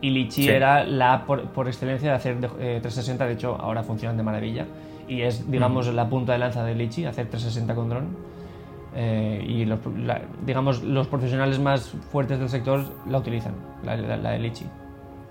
Y 0.00 0.10
Lichi 0.10 0.48
era 0.48 0.82
la 0.82 1.12
app 1.14 1.26
por, 1.26 1.68
excelencia 1.68 2.10
de 2.10 2.16
hacer 2.16 2.40
360. 2.40 3.24
Eh, 3.24 3.28
de 3.28 3.34
hecho, 3.34 3.56
ahora 3.60 3.84
funcionan 3.84 4.16
de 4.16 4.24
maravilla. 4.24 4.66
Y 5.06 5.22
es, 5.22 5.48
digamos, 5.48 5.86
la 5.94 6.08
punta 6.08 6.32
de 6.32 6.38
lanza 6.38 6.64
de 6.64 6.74
Lichi, 6.74 7.04
hacer 7.04 7.26
360 7.26 7.74
con 7.76 7.88
dron. 7.88 8.08
Eh, 8.94 9.42
y 9.46 9.64
los, 9.64 9.80
digamos 10.44 10.82
los 10.82 11.06
profesionales 11.08 11.58
más 11.58 11.94
fuertes 12.10 12.38
del 12.38 12.50
sector 12.50 12.84
la 13.08 13.18
utilizan, 13.18 13.54
la, 13.84 13.96
de 13.96 14.38
Lichi. 14.38 14.66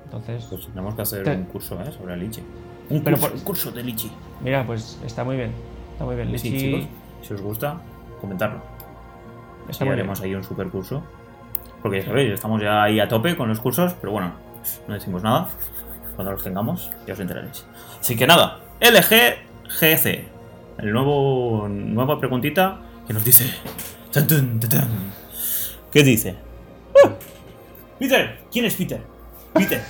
Entonces, 0.05 0.45
pues 0.49 0.67
tenemos 0.67 0.95
que 0.95 1.03
hacer 1.03 1.29
un 1.29 1.43
curso 1.45 1.79
¿eh? 1.81 1.91
sobre 1.91 2.17
Lichi. 2.17 2.41
Un, 2.89 3.01
curso, 3.43 3.71
de 3.71 3.83
Lichi. 3.83 4.11
Mira, 4.41 4.65
pues 4.65 4.99
está 5.05 5.23
muy 5.23 5.37
bien. 5.37 5.51
Está 5.93 6.03
muy 6.03 6.15
bien. 6.15 6.31
Lichi... 6.31 6.87
si 7.21 7.33
os 7.33 7.41
gusta, 7.41 7.77
comentarlo. 8.19 8.61
Está 9.69 9.85
haremos 9.85 10.19
ahí 10.21 10.35
un 10.35 10.43
super 10.43 10.67
curso. 10.69 11.03
Porque 11.81 11.99
ya 11.99 12.07
sabéis, 12.07 12.33
estamos 12.33 12.61
ya 12.61 12.83
ahí 12.83 12.99
a 12.99 13.07
tope 13.07 13.35
con 13.37 13.47
los 13.47 13.59
cursos, 13.59 13.95
pero 14.01 14.11
bueno, 14.11 14.33
no 14.87 14.93
decimos 14.93 15.23
nada. 15.23 15.49
Cuando 16.15 16.33
los 16.33 16.43
tengamos, 16.43 16.91
ya 17.07 17.13
os 17.13 17.19
enteraréis. 17.19 17.65
Así 17.99 18.15
que 18.15 18.27
nada, 18.27 18.59
LG 18.81 20.25
El 20.77 20.91
nuevo 20.91 21.67
nueva 21.69 22.19
preguntita 22.19 22.79
que 23.11 23.13
nos 23.13 23.25
dice... 23.25 23.45
¿Qué 25.91 26.03
dice? 26.03 26.35
¡Ah! 27.03 27.09
Peter, 27.99 28.39
¿quién 28.49 28.63
es 28.63 28.75
Peter? 28.75 29.01
Peter, 29.53 29.81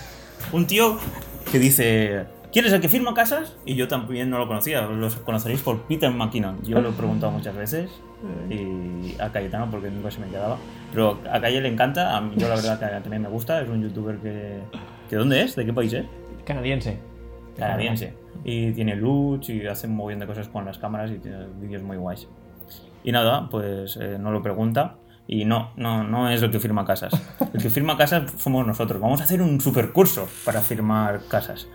un 0.51 0.65
tío 0.65 0.97
que 1.51 1.59
dice... 1.59 2.25
¿Quién 2.51 2.65
es 2.65 2.73
el 2.73 2.81
que 2.81 2.89
firma 2.89 3.13
casas? 3.13 3.55
Y 3.63 3.75
yo 3.75 3.87
también 3.87 4.29
no 4.31 4.39
lo 4.39 4.47
conocía, 4.47 4.81
los 4.81 5.17
conoceréis 5.17 5.61
por 5.61 5.83
Peter 5.83 6.09
McKinnon. 6.09 6.63
Yo 6.63 6.81
lo 6.81 6.89
he 6.89 6.93
preguntado 6.93 7.31
muchas 7.31 7.55
veces 7.55 7.91
y 8.49 9.15
a 9.21 9.31
Cayetano 9.31 9.69
porque 9.69 9.91
nunca 9.91 10.09
se 10.09 10.19
me 10.19 10.27
quedaba. 10.27 10.57
Pero 10.91 11.19
a 11.31 11.39
Calle 11.39 11.61
le 11.61 11.69
encanta, 11.69 12.17
a 12.17 12.21
mí 12.21 12.33
yo 12.37 12.49
la 12.49 12.55
verdad 12.55 12.79
que 12.79 13.01
también 13.01 13.21
me 13.21 13.29
gusta, 13.29 13.61
es 13.61 13.69
un 13.69 13.83
youtuber 13.83 14.17
que... 14.17 14.61
¿De 15.11 15.17
dónde 15.17 15.43
es? 15.43 15.55
¿De 15.55 15.63
qué 15.63 15.73
país 15.73 15.93
es? 15.93 16.05
Canadiense. 16.43 16.97
Canadiense. 17.55 18.15
Y 18.43 18.71
tiene 18.71 18.95
luz 18.95 19.47
y 19.47 19.65
hace 19.67 19.85
un 19.85 19.95
montón 19.95 20.19
de 20.19 20.25
cosas 20.25 20.47
con 20.47 20.65
las 20.65 20.79
cámaras 20.79 21.11
y 21.11 21.19
tiene 21.19 21.45
vídeos 21.59 21.83
muy 21.83 21.97
guays. 21.97 22.27
Y 23.03 23.11
nada, 23.11 23.49
pues 23.49 23.97
eh, 23.97 24.17
no 24.19 24.31
lo 24.31 24.41
pregunta. 24.41 24.95
Y 25.27 25.45
no, 25.45 25.71
no, 25.77 26.03
no 26.03 26.29
es 26.29 26.41
el 26.41 26.51
que 26.51 26.59
firma 26.59 26.85
casas. 26.85 27.13
El 27.53 27.61
que 27.61 27.69
firma 27.69 27.97
casas 27.97 28.31
somos 28.37 28.65
nosotros. 28.65 28.99
Vamos 28.99 29.21
a 29.21 29.23
hacer 29.23 29.41
un 29.41 29.61
super 29.61 29.91
curso 29.91 30.27
para 30.45 30.61
firmar 30.61 31.21
casas. 31.29 31.67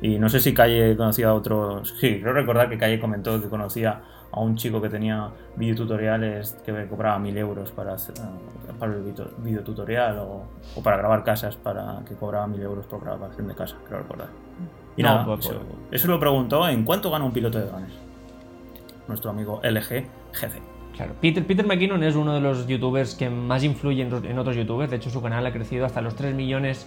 Y 0.00 0.18
no 0.18 0.28
sé 0.28 0.40
si 0.40 0.52
Calle 0.52 0.96
conocía 0.96 1.28
a 1.28 1.34
otros. 1.34 1.94
Sí, 2.00 2.20
creo 2.20 2.32
recordar 2.32 2.68
que 2.68 2.78
Calle 2.78 3.00
comentó 3.00 3.40
que 3.40 3.48
conocía 3.48 4.02
a 4.32 4.40
un 4.40 4.56
chico 4.56 4.80
que 4.80 4.88
tenía 4.88 5.30
videotutoriales 5.56 6.56
que 6.64 6.86
cobraba 6.88 7.18
mil 7.18 7.36
euros 7.36 7.70
para, 7.70 7.94
hacer, 7.94 8.14
eh, 8.18 8.72
para 8.78 8.94
el 8.94 9.02
videotutorial 9.38 10.18
o, 10.18 10.44
o 10.74 10.82
para 10.82 10.96
grabar 10.96 11.22
casas 11.22 11.54
para 11.56 12.02
que 12.08 12.14
cobraba 12.14 12.46
mil 12.46 12.62
euros 12.62 12.86
por 12.86 13.04
grabación 13.04 13.46
de 13.46 13.54
casa, 13.54 13.76
creo 13.86 14.00
recordar. 14.00 14.28
Y 14.96 15.02
nada, 15.02 15.24
pues, 15.24 15.46
eso, 15.46 15.60
pues. 15.60 16.00
eso, 16.02 16.08
lo 16.08 16.18
preguntó 16.18 16.68
en 16.68 16.84
cuánto 16.84 17.10
gana 17.10 17.24
un 17.24 17.32
piloto 17.32 17.58
de 17.58 17.66
drones. 17.66 17.92
Nuestro 19.06 19.30
amigo 19.30 19.60
LG 19.62 20.21
jefe. 20.32 20.60
Claro, 20.96 21.14
Peter, 21.20 21.44
Peter 21.46 21.66
McKinnon 21.66 22.02
es 22.02 22.14
uno 22.14 22.34
de 22.34 22.40
los 22.40 22.66
youtubers 22.66 23.14
que 23.14 23.30
más 23.30 23.64
influye 23.64 24.02
en, 24.02 24.38
otros 24.38 24.56
youtubers. 24.56 24.90
De 24.90 24.96
hecho, 24.96 25.10
su 25.10 25.22
canal 25.22 25.44
ha 25.46 25.52
crecido 25.52 25.86
hasta 25.86 26.00
los 26.00 26.14
3 26.14 26.34
millones 26.34 26.86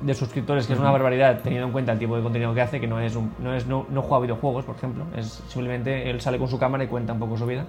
de 0.00 0.14
suscriptores, 0.14 0.66
que 0.66 0.72
es 0.72 0.78
una 0.78 0.90
barbaridad 0.90 1.40
teniendo 1.42 1.66
en 1.66 1.72
cuenta 1.72 1.92
el 1.92 1.98
tipo 1.98 2.16
de 2.16 2.22
contenido 2.22 2.54
que 2.54 2.60
hace, 2.60 2.80
que 2.80 2.86
no 2.86 3.00
es 3.00 3.16
no 3.16 3.54
es 3.54 3.66
no, 3.66 3.86
no 3.90 4.02
juega 4.02 4.22
videojuegos, 4.22 4.64
por 4.64 4.76
ejemplo, 4.76 5.04
es 5.16 5.42
simplemente 5.48 6.08
él 6.08 6.20
sale 6.20 6.38
con 6.38 6.48
su 6.48 6.58
cámara 6.58 6.84
y 6.84 6.86
cuenta 6.86 7.12
un 7.12 7.18
poco 7.18 7.36
su 7.36 7.46
vida. 7.46 7.66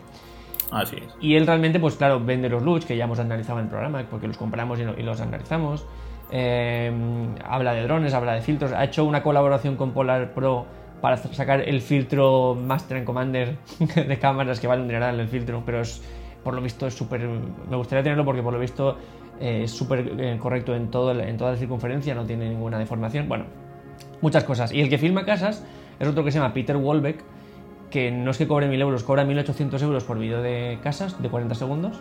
Así 0.71 0.97
es. 0.97 1.15
Y 1.19 1.35
él 1.35 1.47
realmente, 1.47 1.79
pues 1.79 1.95
claro, 1.95 2.19
vende 2.23 2.49
los 2.49 2.61
looks 2.61 2.85
que 2.85 2.95
ya 2.95 3.05
hemos 3.05 3.19
analizado 3.19 3.59
en 3.59 3.65
el 3.65 3.69
programa, 3.69 4.03
porque 4.09 4.27
los 4.27 4.37
compramos 4.37 4.79
y, 4.79 5.03
los 5.03 5.21
analizamos. 5.21 5.85
Eh, 6.31 6.91
habla 7.43 7.73
de 7.73 7.83
drones, 7.83 8.13
habla 8.13 8.33
de 8.33 8.41
filtros. 8.41 8.71
Ha 8.73 8.83
hecho 8.83 9.05
una 9.05 9.23
colaboración 9.23 9.75
con 9.75 9.91
Polar 9.91 10.33
Pro 10.33 10.67
para 11.01 11.17
sacar 11.17 11.61
el 11.61 11.81
filtro 11.81 12.55
Master 12.55 12.97
and 12.97 13.05
Commander 13.05 13.57
de 13.95 14.19
cámaras 14.19 14.59
que 14.59 14.67
vale 14.67 14.83
un 14.83 14.91
el 14.91 15.27
filtro, 15.27 15.63
pero 15.65 15.81
es, 15.81 16.01
por 16.43 16.53
lo 16.53 16.61
visto 16.61 16.87
es 16.87 16.93
súper... 16.93 17.27
Me 17.69 17.77
gustaría 17.77 18.03
tenerlo 18.03 18.25
porque 18.25 18.41
por 18.41 18.53
lo 18.53 18.59
visto 18.59 18.97
eh, 19.39 19.61
es 19.63 19.71
súper 19.71 20.13
eh, 20.19 20.37
correcto 20.39 20.75
en, 20.75 20.91
todo, 20.91 21.17
en 21.19 21.37
toda 21.37 21.51
la 21.51 21.57
circunferencia, 21.57 22.13
no 22.15 22.25
tiene 22.25 22.49
ninguna 22.49 22.77
deformación. 22.77 23.27
Bueno, 23.29 23.45
muchas 24.21 24.43
cosas. 24.43 24.71
Y 24.71 24.81
el 24.81 24.89
que 24.89 24.97
filma 24.97 25.25
casas 25.25 25.65
es 25.99 26.07
otro 26.07 26.23
que 26.23 26.31
se 26.31 26.39
llama 26.39 26.53
Peter 26.53 26.77
Wolbeck, 26.77 27.23
que 27.89 28.11
no 28.11 28.31
es 28.31 28.37
que 28.37 28.47
cobre 28.47 28.67
1000 28.67 28.81
euros, 28.81 29.03
cobra 29.03 29.23
1800 29.23 29.81
euros 29.81 30.03
por 30.03 30.19
vídeo 30.19 30.41
de 30.41 30.79
casas 30.83 31.21
de 31.21 31.29
40 31.29 31.55
segundos. 31.55 31.99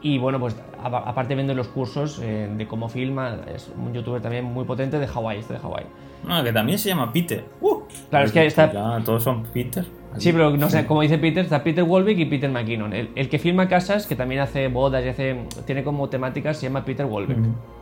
Y 0.00 0.18
bueno, 0.18 0.38
pues 0.38 0.56
aparte 0.80 1.34
vende 1.34 1.54
los 1.54 1.68
cursos 1.68 2.20
eh, 2.22 2.48
de 2.56 2.68
cómo 2.68 2.88
filma, 2.88 3.38
es 3.52 3.70
un 3.76 3.92
youtuber 3.92 4.22
también 4.22 4.44
muy 4.44 4.64
potente 4.64 4.98
de 4.98 5.06
Hawái, 5.08 5.40
este 5.40 5.54
de 5.54 5.58
Hawái. 5.58 5.86
No, 6.24 6.42
que 6.42 6.52
también 6.52 6.78
se 6.78 6.88
llama 6.88 7.12
Peter. 7.12 7.44
Uh, 7.60 7.82
claro, 8.10 8.26
es 8.26 8.32
que 8.32 8.46
está... 8.46 8.70
todos 9.04 9.22
son 9.22 9.44
Peter. 9.44 9.84
Sí, 10.16 10.32
pero 10.32 10.56
no 10.56 10.68
sé, 10.68 10.86
como 10.86 11.02
dice 11.02 11.18
Peter, 11.18 11.44
está 11.44 11.62
Peter 11.62 11.84
Wolbeck 11.84 12.18
y 12.18 12.24
Peter 12.24 12.50
McKinnon. 12.50 12.92
El, 12.92 13.28
que 13.28 13.38
filma 13.38 13.68
casas, 13.68 14.06
que 14.06 14.16
también 14.16 14.40
hace 14.40 14.68
bodas 14.68 15.04
y 15.04 15.08
hace, 15.08 15.44
tiene 15.64 15.84
como 15.84 16.08
temáticas, 16.08 16.56
se 16.56 16.66
llama 16.66 16.84
Peter 16.84 17.06
Wolbeck, 17.06 17.38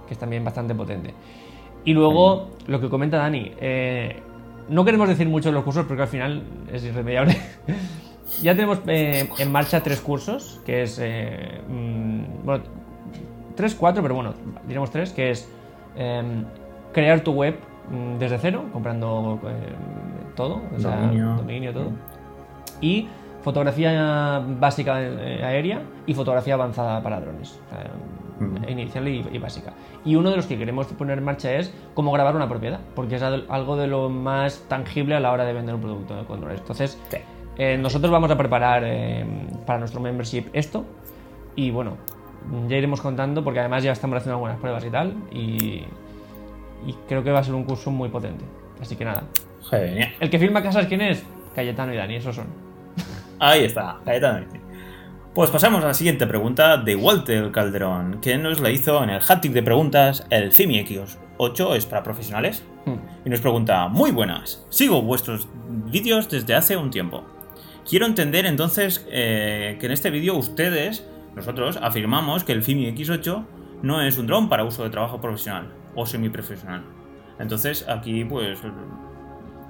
que 0.07 0.13
es 0.13 0.19
también 0.19 0.45
bastante 0.45 0.75
potente. 0.75 1.15
Y 1.85 1.95
luego, 1.95 2.51
lo 2.67 2.81
que 2.81 2.89
comenta 2.89 3.19
Dani, 3.19 3.53
eh, 3.61 4.21
no 4.69 4.85
queremos 4.85 5.09
decir 5.09 5.29
mucho 5.29 5.51
de 5.51 5.55
los 5.55 5.65
cursos 5.65 5.87
porque 5.87 6.03
al 6.03 6.09
final 6.09 6.43
es 6.73 6.85
irremediable. 6.85 7.37
Ya 8.43 8.57
tenemos 8.57 8.81
eh, 8.89 9.31
en 9.39 9.53
marcha 9.53 9.85
tres 9.85 10.01
cursos, 10.01 10.61
que 10.67 10.83
es. 10.83 10.99
eh, 11.01 11.61
mm, 11.69 12.45
bueno, 12.45 12.65
tres, 13.55 13.77
cuatro, 13.77 14.03
pero 14.03 14.17
bueno, 14.17 14.35
diremos 14.67 14.91
tres, 14.91 15.13
que 15.13 15.31
es 15.31 15.49
crear 16.93 17.21
tu 17.21 17.31
web 17.31 17.57
desde 18.19 18.39
cero, 18.39 18.65
comprando 18.73 19.39
eh, 19.47 19.75
todo, 20.35 20.61
o 20.75 20.79
sea, 20.79 20.97
Dominio. 21.03 21.35
dominio, 21.37 21.73
todo. 21.73 21.91
Y 22.81 23.09
fotografía 23.43 24.43
básica 24.59 25.01
eh, 25.01 25.43
aérea 25.45 25.83
y 26.07 26.15
fotografía 26.15 26.55
avanzada 26.55 27.03
para 27.03 27.21
drones. 27.21 27.61
o 27.67 27.75
sea, 27.75 27.91
Ujú. 28.39 28.71
Inicial 28.71 29.09
y, 29.09 29.27
y 29.33 29.39
básica. 29.39 29.73
Y 30.05 30.15
uno 30.17 30.29
de 30.29 30.37
los 30.37 30.45
que 30.45 30.59
queremos 30.59 30.87
poner 30.89 31.17
en 31.17 31.25
marcha 31.25 31.55
es 31.55 31.73
cómo 31.95 32.13
grabar 32.13 32.37
una 32.37 32.47
propiedad, 32.49 32.81
porque 32.95 33.15
es 33.17 33.23
al- 33.23 33.47
algo 33.49 33.77
de 33.77 33.87
lo 33.87 34.11
más 34.11 34.63
tangible 34.69 35.15
a 35.15 35.21
la 35.21 35.33
hora 35.33 35.45
de 35.47 35.55
vender 35.55 35.75
un 35.75 35.81
producto 35.81 36.23
con 36.27 36.41
drones. 36.43 36.61
Entonces, 36.61 37.01
Sí. 37.09 37.17
eh, 37.57 37.79
nosotros 37.79 38.13
vamos 38.13 38.31
a 38.31 38.37
preparar 38.37 38.83
eh, 38.85 39.25
para 39.65 39.79
nuestro 39.79 40.03
membership 40.03 40.51
esto 40.53 40.85
y 41.55 41.71
bueno, 41.71 41.93
ya 42.69 42.77
iremos 42.77 43.01
contando 43.01 43.43
porque 43.43 43.61
además 43.61 43.83
ya 43.83 43.93
estamos 43.93 44.19
haciendo 44.19 44.35
algunas 44.35 44.59
pruebas 44.59 44.85
y 44.85 44.91
tal 44.91 45.15
y, 45.33 45.85
y 46.87 46.93
creo 47.09 47.23
que 47.23 47.31
va 47.31 47.41
a 47.41 47.45
ser 47.45 47.55
un 47.55 47.65
curso 47.65 47.91
muy 47.91 48.09
potente. 48.09 48.45
Así 48.81 48.97
que 48.97 49.05
nada. 49.05 49.25
Genial. 49.71 50.15
El 50.21 50.31
que 50.31 50.39
firma 50.39 50.63
casas, 50.63 50.87
¿quién 50.87 51.01
es? 51.01 51.23
Cayetano 51.55 51.93
y 51.93 51.97
Dani, 51.97 52.17
esos 52.17 52.37
son. 52.37 52.47
Ahí 53.39 53.65
está, 53.65 53.99
Cayetano. 54.05 54.47
Pues 55.35 55.51
pasamos 55.51 55.85
a 55.85 55.89
la 55.89 55.95
siguiente 55.95 56.27
pregunta 56.27 56.79
de 56.79 56.97
Walter 56.97 57.51
Calderón, 57.51 58.21
que 58.23 58.39
nos 58.39 58.61
la 58.61 58.71
hizo 58.71 59.03
en 59.05 59.11
el 59.11 59.21
hat 59.27 59.45
de 59.45 59.63
preguntas 59.63 60.27
el 60.31 60.51
FIMI 60.51 60.83
X8 60.87 61.77
es 61.77 61.85
para 61.85 62.03
profesionales. 62.03 62.65
Y 63.25 63.29
nos 63.29 63.41
pregunta, 63.41 63.89
muy 63.89 64.13
buenas, 64.13 64.65
sigo 64.71 65.03
vuestros 65.03 65.49
vídeos 65.91 66.31
desde 66.31 66.55
hace 66.55 66.77
un 66.77 66.91
tiempo. 66.91 67.25
Quiero 67.87 68.07
entender 68.07 68.47
entonces 68.47 69.07
eh, 69.11 69.77
que 69.79 69.87
en 69.87 69.93
este 69.93 70.11
vídeo 70.11 70.37
ustedes, 70.37 71.07
nosotros, 71.35 71.79
afirmamos 71.83 72.45
que 72.45 72.53
el 72.53 72.63
FIMI 72.63 72.95
X8 72.95 73.45
no 73.83 74.01
es 74.01 74.17
un 74.17 74.27
dron 74.27 74.49
para 74.49 74.65
uso 74.65 74.85
de 74.85 74.91
trabajo 74.91 75.21
profesional 75.21 75.67
o 75.97 76.07
semiprofesional. 76.07 76.85
Entonces 77.39 77.87
aquí 77.89 78.25
pues 78.25 78.61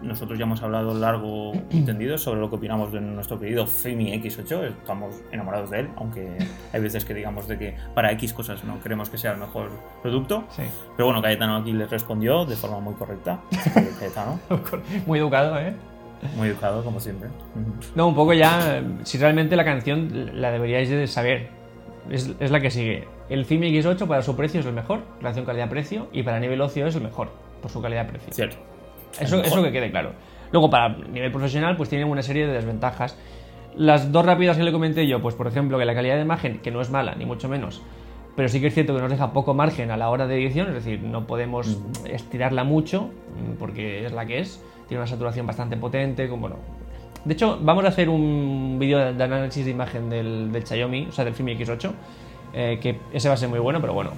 nosotros 0.03 0.39
ya 0.39 0.45
hemos 0.45 0.63
hablado 0.63 0.95
largo 0.95 1.53
y 1.71 1.81
tendido 1.83 2.19
sobre 2.19 2.41
lo 2.41 2.51
que 2.51 2.57
opinamos 2.57 2.93
de 2.93 3.01
nuestro 3.01 3.41
querido 3.41 3.67
FIMI 3.67 4.13
X8, 4.23 4.69
estamos 4.69 5.15
enamorados 5.33 5.71
de 5.71 5.81
él, 5.81 5.89
aunque 5.97 6.37
hay 6.73 6.81
veces 6.81 7.05
que 7.05 7.15
digamos 7.15 7.49
de 7.49 7.59
que 7.59 7.77
para 7.95 8.13
X 8.13 8.33
cosas 8.33 8.63
no 8.65 8.79
queremos 8.81 9.09
que 9.09 9.19
sea 9.19 9.33
el 9.33 9.39
mejor 9.39 9.71
producto. 10.03 10.45
Sí. 10.51 10.63
Pero 10.97 11.07
bueno, 11.07 11.23
Cayetano 11.23 11.57
aquí 11.57 11.73
les 11.73 11.91
respondió 11.91 12.45
de 12.45 12.57
forma 12.57 12.81
muy 12.81 12.95
correcta. 12.95 13.41
Cayetano, 13.99 14.39
Muy 15.07 15.19
educado, 15.19 15.59
¿eh? 15.59 15.75
muy 16.35 16.49
educado 16.49 16.83
como 16.83 16.99
siempre. 16.99 17.29
No, 17.95 18.09
un 18.09 18.15
poco 18.15 18.33
ya, 18.33 18.83
si 19.05 19.19
realmente 19.19 19.55
la 19.55 19.65
canción 19.65 20.41
la 20.41 20.51
deberíais 20.51 20.89
de 20.89 21.07
saber. 21.07 21.51
Es, 22.11 22.35
es 22.39 22.51
la 22.51 22.61
que 22.61 22.71
sigue. 22.71 23.09
El 23.29 23.45
FIMI 23.45 23.73
X8 23.73 24.07
para 24.07 24.23
su 24.23 24.37
precio 24.37 24.61
es 24.61 24.67
el 24.67 24.73
mejor, 24.73 25.03
relación 25.21 25.45
calidad-precio, 25.45 26.09
y 26.13 26.23
para 26.23 26.39
nivel 26.39 26.61
ocio 26.61 26.87
es 26.87 26.95
el 26.95 27.03
mejor, 27.03 27.31
por 27.61 27.71
su 27.71 27.83
calidad-precio. 27.83 28.33
Cierto. 28.33 28.57
Eso, 29.19 29.43
eso 29.43 29.63
que 29.63 29.73
quede 29.73 29.91
claro. 29.91 30.13
Luego, 30.53 30.71
para 30.71 30.97
nivel 30.97 31.33
profesional, 31.33 31.77
pues 31.77 31.89
tiene 31.89 32.05
una 32.05 32.23
serie 32.23 32.47
de 32.47 32.53
desventajas. 32.53 33.19
Las 33.75 34.13
dos 34.13 34.25
rápidas 34.25 34.57
que 34.57 34.63
le 34.63 34.73
comenté 34.73 35.07
yo, 35.07 35.21
pues 35.21 35.35
por 35.35 35.47
ejemplo, 35.47 35.79
que 35.79 35.85
la 35.85 35.95
calidad 35.95 36.17
de 36.17 36.23
imagen, 36.23 36.61
que 36.61 36.71
no 36.71 36.81
es 36.81 36.91
mala, 36.91 37.15
ni 37.15 37.27
mucho 37.27 37.49
menos, 37.49 37.83
pero 38.37 38.49
sí 38.49 38.61
que 38.61 38.69
es 38.69 38.75
cierto 38.75 38.95
que 38.95 39.01
nos 39.01 39.11
deja 39.11 39.33
poco 39.33 39.55
margen 39.55 39.91
a 39.91 39.97
la 39.97 40.11
hora 40.11 40.27
de 40.27 40.37
edición, 40.37 40.69
es 40.69 40.75
decir, 40.75 41.03
no 41.03 41.27
podemos 41.27 41.79
estirarla 42.05 42.65
mucho, 42.65 43.05
mm, 43.05 43.59
porque 43.59 44.05
es 44.05 44.13
la 44.13 44.27
que 44.27 44.41
es, 44.41 44.63
tiene 44.89 45.03
una 45.03 45.07
saturación 45.07 45.47
bastante 45.47 45.77
potente, 45.77 46.29
como 46.29 46.49
bueno. 46.49 46.57
De 47.27 47.35
hecho, 47.35 47.59
vamos 47.61 47.85
a 47.85 47.89
hacer 47.89 48.09
un 48.09 48.77
vídeo 48.79 49.13
de 49.13 49.23
análisis 49.25 49.65
de 49.65 49.71
imagen 49.73 50.09
del, 50.09 50.51
del 50.53 50.65
Xiaomi, 50.65 51.09
o 51.09 51.13
sea, 51.13 51.25
del 51.25 51.35
Fimi 51.35 51.57
X8, 51.57 51.91
eh, 52.55 52.79
que 52.81 53.01
ese 53.13 53.29
va 53.29 53.35
a 53.35 53.37
ser 53.37 53.49
muy 53.49 53.59
bueno, 53.59 53.81
pero 53.81 53.93
bueno, 53.93 54.11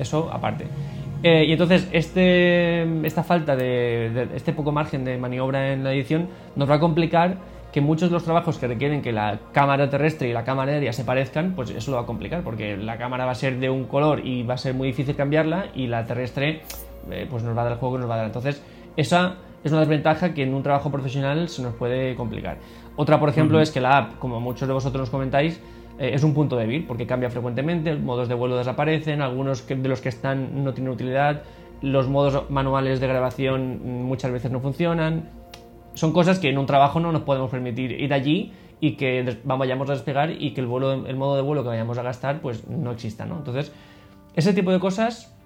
eso 0.00 0.28
aparte. 0.32 0.66
Eh, 1.22 1.44
y 1.46 1.52
entonces, 1.52 1.88
este, 1.92 3.06
esta 3.06 3.22
falta 3.22 3.54
de, 3.54 4.10
de- 4.14 4.28
este 4.36 4.52
poco 4.52 4.72
margen 4.72 5.04
de 5.04 5.18
maniobra 5.18 5.72
en 5.72 5.84
la 5.84 5.92
edición 5.92 6.28
nos 6.56 6.70
va 6.70 6.76
a 6.76 6.80
complicar 6.80 7.36
que 7.72 7.82
muchos 7.82 8.08
de 8.08 8.14
los 8.14 8.24
trabajos 8.24 8.56
que 8.56 8.66
requieren 8.66 9.02
que 9.02 9.12
la 9.12 9.38
cámara 9.52 9.90
terrestre 9.90 10.28
y 10.28 10.32
la 10.32 10.42
cámara 10.44 10.72
aérea 10.72 10.92
se 10.94 11.04
parezcan, 11.04 11.52
pues 11.54 11.68
eso 11.70 11.90
lo 11.90 11.98
va 11.98 12.04
a 12.04 12.06
complicar, 12.06 12.42
porque 12.42 12.78
la 12.78 12.96
cámara 12.96 13.26
va 13.26 13.32
a 13.32 13.34
ser 13.34 13.58
de 13.58 13.68
un 13.68 13.84
color 13.84 14.24
y 14.26 14.42
va 14.42 14.54
a 14.54 14.58
ser 14.58 14.72
muy 14.74 14.88
difícil 14.88 15.14
cambiarla, 15.14 15.66
y 15.74 15.86
la 15.86 16.06
terrestre, 16.06 16.62
eh, 17.10 17.26
pues 17.28 17.42
nos 17.42 17.54
va 17.54 17.60
a 17.60 17.64
dar 17.64 17.72
el 17.74 17.78
juego 17.78 17.96
que 17.96 18.00
nos 18.00 18.10
va 18.10 18.14
a 18.14 18.18
dar. 18.18 18.26
Entonces, 18.26 18.62
esa 18.96 19.34
es 19.64 19.72
una 19.72 19.80
desventaja 19.80 20.34
que 20.34 20.42
en 20.42 20.54
un 20.54 20.62
trabajo 20.62 20.90
profesional 20.90 21.48
se 21.48 21.62
nos 21.62 21.74
puede 21.74 22.14
complicar. 22.14 22.58
Otra, 22.96 23.18
por 23.20 23.28
ejemplo, 23.28 23.60
es 23.60 23.70
que 23.70 23.80
la 23.80 23.96
app, 23.98 24.18
como 24.18 24.40
muchos 24.40 24.66
de 24.68 24.74
vosotros 24.74 25.00
nos 25.02 25.10
comentáis, 25.10 25.60
eh, 25.98 26.10
es 26.14 26.22
un 26.22 26.34
punto 26.34 26.56
débil 26.56 26.84
porque 26.86 27.06
cambia 27.06 27.30
frecuentemente, 27.30 27.94
modos 27.96 28.28
de 28.28 28.34
vuelo 28.34 28.56
desaparecen, 28.56 29.20
algunos 29.22 29.62
que- 29.62 29.74
de 29.76 29.88
los 29.88 30.00
que 30.00 30.08
están 30.08 30.64
no 30.64 30.72
tienen 30.74 30.92
utilidad, 30.92 31.42
los 31.82 32.08
modos 32.08 32.50
manuales 32.50 33.00
de 33.00 33.06
grabación 33.06 33.80
muchas 34.04 34.30
veces 34.32 34.50
no 34.50 34.60
funcionan. 34.60 35.28
Son 35.94 36.12
cosas 36.12 36.38
que 36.38 36.48
en 36.50 36.58
un 36.58 36.66
trabajo 36.66 37.00
no 37.00 37.12
nos 37.12 37.22
podemos 37.22 37.50
permitir 37.50 37.92
ir 37.92 38.12
allí 38.14 38.52
y 38.80 38.92
que 38.92 39.36
vayamos 39.44 39.88
a 39.90 39.92
despegar 39.94 40.30
y 40.30 40.52
que 40.54 40.60
el, 40.60 40.66
vuelo, 40.68 41.06
el 41.06 41.16
modo 41.16 41.34
de 41.36 41.42
vuelo 41.42 41.62
que 41.62 41.68
vayamos 41.68 41.98
a 41.98 42.02
gastar 42.02 42.40
pues 42.40 42.68
no 42.68 42.92
exista, 42.92 43.26
¿no? 43.26 43.38
Entonces, 43.38 43.72
ese 44.34 44.52
tipo 44.54 44.70
de 44.70 44.78
cosas 44.78 45.36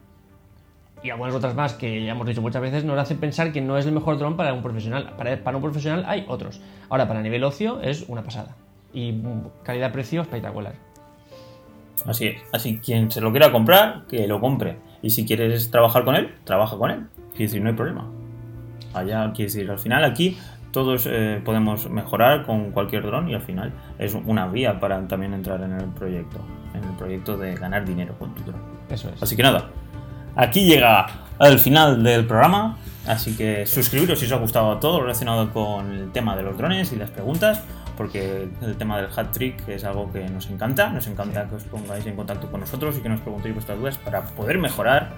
y 1.03 1.11
algunas 1.11 1.35
otras 1.35 1.55
más 1.55 1.75
que 1.75 2.05
ya 2.05 2.13
hemos 2.13 2.27
dicho 2.27 2.41
muchas 2.41 2.63
veces 2.63 2.85
nos 2.85 2.99
hacen 2.99 3.19
pensar 3.19 3.53
que 3.53 3.61
no 3.61 3.77
es 3.77 3.87
el 3.87 3.93
mejor 3.93 4.19
dron 4.19 4.37
para 4.37 4.53
un 4.53 4.63
profesional. 4.63 5.15
Para, 5.17 5.43
para 5.43 5.57
un 5.57 5.63
profesional 5.63 6.05
hay 6.07 6.25
otros. 6.29 6.61
Ahora, 6.89 7.09
para 7.09 7.23
nivel 7.23 7.43
ocio 7.45 7.81
es 7.81 8.05
una 8.09 8.23
pasada. 8.23 8.55
Y 8.93 9.15
calidad-precio 9.65 10.23
espectacular. 10.23 10.75
Así 12.07 12.29
es. 12.29 12.43
Así 12.53 12.79
quien 12.79 13.11
se 13.11 13.21
lo 13.21 13.31
quiera 13.31 13.51
comprar, 13.51 14.07
que 14.07 14.27
lo 14.27 14.41
compre. 14.41 14.77
Y 15.03 15.11
si 15.11 15.27
quieres 15.27 15.71
trabajar 15.71 16.05
con 16.05 16.15
él, 16.15 16.35
trabaja 16.45 16.77
con 16.77 16.91
él. 16.91 17.07
Quiere 17.31 17.47
decir, 17.47 17.63
no 17.63 17.71
hay 17.71 17.75
problema. 17.75 18.07
Allá, 18.95 19.33
quiere 19.33 19.51
decir, 19.51 19.71
al 19.71 19.79
final 19.79 20.05
aquí 20.05 20.39
todos 20.71 21.07
eh, 21.11 21.41
podemos 21.45 21.89
mejorar 21.91 22.45
con 22.45 22.71
cualquier 22.71 23.05
dron 23.05 23.29
y 23.29 23.35
al 23.35 23.43
final 23.43 23.73
es 23.99 24.15
una 24.15 24.47
vía 24.47 24.81
para 24.81 25.07
también 25.09 25.35
entrar 25.35 25.63
en 25.63 25.73
el 25.73 25.87
proyecto. 25.89 26.39
En 26.75 26.85
el 26.85 26.97
proyecto 26.97 27.37
de 27.37 27.55
ganar 27.55 27.85
dinero 27.85 28.15
con 28.19 28.35
tu 28.35 28.43
dron. 28.45 28.61
Eso 28.89 29.09
es. 29.11 29.23
Así 29.23 29.37
que 29.37 29.43
nada, 29.43 29.71
aquí 30.37 30.65
llega 30.65 31.07
el 31.41 31.59
final 31.59 32.03
del 32.03 32.27
programa. 32.27 32.79
Así 33.07 33.37
que 33.37 33.67
suscribiros 33.67 34.21
si 34.21 34.27
os 34.27 34.33
ha 34.33 34.37
gustado 34.37 34.79
todo 34.79 34.99
lo 34.99 35.03
relacionado 35.05 35.53
con 35.53 35.93
el 35.93 36.13
tema 36.13 36.37
de 36.37 36.45
los 36.45 36.57
drones 36.57 36.93
y 36.93 36.97
las 36.97 37.11
preguntas, 37.11 37.61
porque 37.97 38.49
el 38.63 38.77
tema 38.77 38.97
del 39.01 39.09
hat 39.17 39.33
trick 39.33 39.69
es 39.69 39.83
algo 39.85 40.13
que 40.13 40.29
nos 40.29 40.49
encanta. 40.51 40.89
Nos 40.91 41.09
encanta 41.09 41.49
que 41.49 41.57
os 41.57 41.65
pongáis 41.65 42.07
en 42.07 42.15
contacto 42.15 42.49
con 42.51 42.61
nosotros 42.61 42.97
y 42.97 43.01
que 43.01 43.09
nos 43.09 43.21
preguntéis 43.21 43.55
vuestras 43.55 43.79
dudas 43.79 43.99
para 43.99 44.23
poder 44.23 44.59
mejorar 44.59 45.11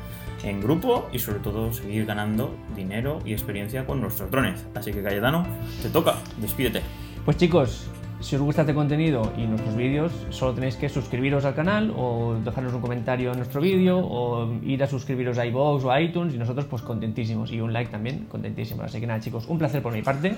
en 0.42 0.60
grupo 0.60 1.08
y 1.12 1.18
sobre 1.18 1.40
todo 1.40 1.72
seguir 1.72 2.06
ganando 2.06 2.54
dinero 2.74 3.20
y 3.24 3.32
experiencia 3.32 3.84
con 3.86 4.00
nuestros 4.00 4.30
drones. 4.30 4.64
Así 4.74 4.92
que 4.92 5.02
Cayetano, 5.02 5.46
te 5.82 5.90
toca, 5.90 6.14
despídete. 6.38 6.82
Pues 7.24 7.36
chicos, 7.36 7.86
si 8.24 8.36
os 8.36 8.42
gusta 8.42 8.62
este 8.62 8.72
contenido 8.72 9.32
y 9.36 9.42
nuestros 9.42 9.76
vídeos, 9.76 10.10
solo 10.30 10.54
tenéis 10.54 10.76
que 10.76 10.88
suscribiros 10.88 11.44
al 11.44 11.54
canal 11.54 11.92
o 11.94 12.36
dejarnos 12.42 12.72
un 12.72 12.80
comentario 12.80 13.32
en 13.32 13.36
nuestro 13.36 13.60
vídeo 13.60 13.98
o 13.98 14.50
ir 14.62 14.82
a 14.82 14.86
suscribiros 14.86 15.36
a 15.36 15.44
iVoox 15.44 15.84
o 15.84 15.90
a 15.90 16.00
iTunes 16.00 16.34
y 16.34 16.38
nosotros 16.38 16.64
pues 16.64 16.80
contentísimos 16.80 17.52
y 17.52 17.60
un 17.60 17.74
like 17.74 17.90
también, 17.90 18.24
contentísimos. 18.30 18.86
Así 18.86 18.98
que 18.98 19.06
nada 19.06 19.20
chicos, 19.20 19.44
un 19.46 19.58
placer 19.58 19.82
por 19.82 19.92
mi 19.92 20.00
parte. 20.00 20.34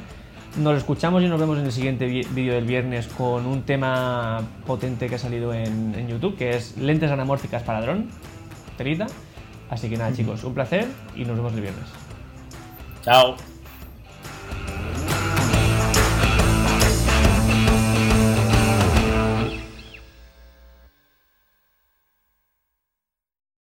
Nos 0.58 0.78
escuchamos 0.78 1.22
y 1.22 1.28
nos 1.28 1.38
vemos 1.38 1.58
en 1.58 1.66
el 1.66 1.72
siguiente 1.72 2.06
vídeo 2.06 2.54
del 2.54 2.64
viernes 2.64 3.06
con 3.06 3.46
un 3.46 3.62
tema 3.62 4.40
potente 4.66 5.08
que 5.08 5.14
ha 5.14 5.18
salido 5.18 5.54
en, 5.54 5.94
en 5.94 6.08
YouTube, 6.08 6.36
que 6.36 6.50
es 6.50 6.76
lentes 6.78 7.10
anamórficas 7.12 7.62
para 7.62 7.82
dron, 7.82 8.08
telita. 8.76 9.06
Así 9.70 9.88
que 9.88 9.96
nada 9.96 10.12
chicos, 10.12 10.42
un 10.42 10.54
placer 10.54 10.86
y 11.14 11.24
nos 11.24 11.36
vemos 11.36 11.52
el 11.52 11.60
viernes. 11.60 11.86
Chao. 13.02 13.55